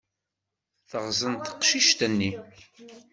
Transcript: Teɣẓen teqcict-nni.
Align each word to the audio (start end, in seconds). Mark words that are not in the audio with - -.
Teɣẓen 0.89 1.33
teqcict-nni. 1.37 2.31